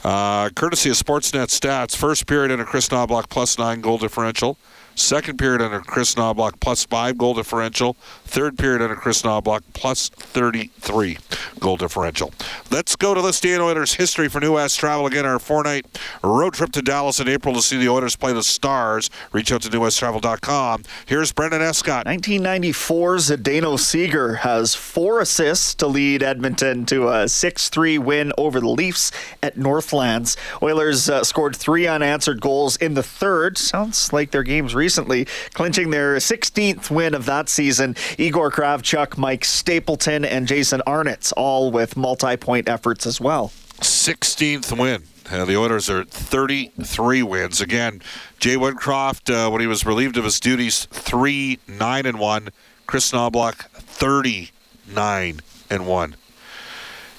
Uh, 0.04 0.50
courtesy 0.50 0.90
of 0.90 0.96
Sportsnet 0.96 1.48
stats, 1.48 1.96
first 1.96 2.28
period 2.28 2.52
in 2.52 2.60
a 2.60 2.66
Kris 2.66 2.90
Knoblauch 2.90 3.30
plus 3.30 3.58
nine 3.58 3.82
goal 3.82 3.98
differential. 3.98 4.58
Second 5.00 5.40
period 5.40 5.62
under 5.62 5.80
Kris 5.80 6.14
Knoblauch 6.16 6.60
plus 6.60 6.84
five 6.84 7.18
goal 7.18 7.34
differential. 7.34 7.94
Third 8.26 8.58
period 8.58 8.82
under 8.82 8.98
Kris 8.98 9.22
Knoblauch 9.22 9.62
plus 9.72 10.10
33 10.10 11.18
goal 11.62 11.78
differential. 11.78 12.34
Let's 12.70 12.98
go 12.98 13.14
to 13.14 13.22
the 13.22 13.32
Stan 13.32 13.62
Oilers 13.62 13.94
history 13.94 14.28
for 14.28 14.42
New 14.42 14.56
West 14.56 14.78
Travel. 14.78 15.08
Again, 15.08 15.26
our 15.26 15.40
four 15.40 15.64
night 15.64 15.86
road 16.22 16.54
trip 16.54 16.74
to 16.74 16.82
Dallas 16.82 17.22
in 17.22 17.30
April 17.30 17.56
to 17.56 17.62
see 17.62 17.78
the 17.78 17.88
Oilers 17.88 18.18
play 18.18 18.34
the 18.34 18.44
Stars. 18.44 19.10
Reach 19.32 19.54
out 19.54 19.62
to 19.62 19.70
newwesttravel.com. 19.70 20.84
Here's 21.06 21.32
Brendan 21.32 21.62
Escott. 21.62 22.06
1994 22.06 23.16
Zdeno 23.16 23.78
Ciger 23.80 24.40
has 24.40 24.76
four 24.76 25.22
assists 25.22 25.74
to 25.76 25.88
lead 25.88 26.22
Edmonton 26.22 26.86
to 26.88 27.08
a 27.08 27.30
6 27.30 27.70
3 27.70 27.98
win 27.98 28.34
over 28.38 28.60
the 28.60 28.68
Leafs 28.68 29.14
at 29.42 29.58
Northlands. 29.58 30.36
Oilers 30.62 31.10
uh, 31.10 31.24
scored 31.24 31.56
three 31.56 31.88
unanswered 31.88 32.42
goals 32.42 32.76
in 32.76 32.96
the 32.96 33.04
third. 33.04 33.58
Sounds 33.58 34.12
like 34.12 34.32
their 34.32 34.44
game's 34.44 34.76
recent 34.76 34.89
recently, 34.90 35.28
clinching 35.54 35.92
their 35.92 36.16
16th 36.16 36.90
win 36.90 37.14
of 37.14 37.26
that 37.28 37.48
season. 37.48 37.96
Igor 38.18 38.50
Kravchuk, 38.50 39.20
Mike 39.20 39.46
Stapleton, 39.46 40.26
and 40.26 40.48
Jason 40.48 40.82
Arnotts, 40.88 41.32
all 41.38 41.70
with 41.72 41.96
multi 41.96 42.36
point 42.38 42.68
efforts 42.68 43.06
as 43.06 43.22
well. 43.22 43.52
16th 43.82 44.76
win. 44.76 45.04
Uh, 45.30 45.46
the 45.46 45.56
Oilers 45.56 45.92
are 45.92 46.06
33 46.06 47.22
wins. 47.22 47.62
Again, 47.62 48.02
Jay 48.40 48.56
Woodcroft, 48.56 49.30
uh, 49.32 49.52
when 49.52 49.62
he 49.62 49.68
was 49.68 49.86
relieved 49.86 50.18
of 50.18 50.24
his 50.24 50.40
duties, 50.40 50.88
3 50.90 51.60
9 51.68 52.06
and 52.08 52.18
1. 52.18 52.50
Kris 52.88 53.12
Knoblauch, 53.12 53.70
39 53.74 55.40
and 55.70 55.86
1. 55.86 56.16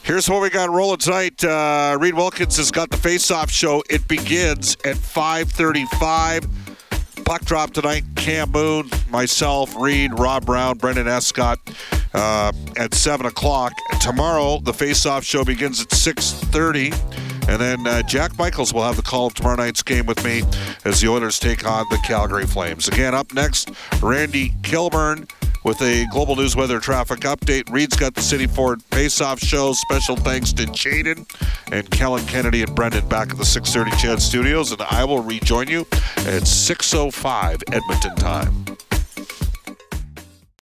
Here's 0.02 0.28
what 0.28 0.42
we 0.42 0.50
got 0.50 0.70
rolling 0.70 0.98
tonight. 0.98 1.44
Uh, 1.44 1.96
Reid 2.00 2.14
Wilkins 2.14 2.56
has 2.56 2.72
got 2.72 2.90
the 2.90 2.96
face-off 2.96 3.48
show. 3.48 3.84
It 3.88 4.08
begins 4.08 4.76
at 4.84 4.96
5:35. 4.96 6.48
Puck 7.30 7.44
drop 7.44 7.70
tonight. 7.72 8.02
Cam 8.16 8.50
Moon, 8.50 8.90
myself, 9.08 9.76
Reid, 9.76 10.18
Rob 10.18 10.44
Brown, 10.44 10.76
Brendan 10.78 11.06
Escott 11.06 11.60
uh, 12.12 12.50
at 12.76 12.92
7 12.92 13.24
o'clock. 13.24 13.72
Tomorrow, 14.00 14.58
the 14.58 14.72
face-off 14.74 15.22
show 15.22 15.44
begins 15.44 15.80
at 15.80 15.90
6.30. 15.90 16.92
And 17.48 17.60
then 17.60 17.86
uh, 17.86 18.02
Jack 18.02 18.36
Michaels 18.36 18.74
will 18.74 18.82
have 18.82 18.96
the 18.96 19.02
call 19.02 19.28
of 19.28 19.34
tomorrow 19.34 19.54
night's 19.54 19.80
game 19.80 20.06
with 20.06 20.24
me 20.24 20.42
as 20.84 21.00
the 21.00 21.08
Oilers 21.08 21.38
take 21.38 21.64
on 21.64 21.86
the 21.90 21.98
Calgary 21.98 22.46
Flames. 22.46 22.88
Again, 22.88 23.14
up 23.14 23.32
next, 23.32 23.70
Randy 24.02 24.52
Kilburn 24.64 25.28
with 25.64 25.80
a 25.82 26.06
global 26.12 26.36
news 26.36 26.56
weather 26.56 26.80
traffic 26.80 27.20
update. 27.20 27.70
Reid's 27.70 27.96
got 27.96 28.14
the 28.14 28.22
City 28.22 28.46
Ford 28.46 28.82
Face-Off 28.90 29.40
show. 29.40 29.72
Special 29.72 30.16
thanks 30.16 30.52
to 30.54 30.64
Jaden 30.64 31.26
and 31.72 31.90
Kellen 31.90 32.24
Kennedy 32.26 32.62
and 32.62 32.74
Brendan 32.74 33.06
back 33.08 33.30
at 33.30 33.38
the 33.38 33.44
6:30 33.44 33.90
CHED 33.98 34.20
Studios, 34.22 34.72
and 34.72 34.82
I 34.82 35.04
will 35.04 35.22
rejoin 35.22 35.68
you 35.68 35.86
at 36.18 36.46
6:05 36.46 37.62
Edmonton 37.72 38.16
time. 38.16 38.64